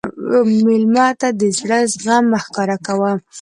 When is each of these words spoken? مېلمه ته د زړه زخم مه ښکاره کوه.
مېلمه 0.67 1.07
ته 1.19 1.27
د 1.39 1.41
زړه 1.57 1.77
زخم 1.91 2.23
مه 2.31 2.39
ښکاره 2.45 2.77
کوه. 2.85 3.11